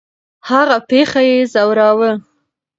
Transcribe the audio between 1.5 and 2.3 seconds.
ځوراوه.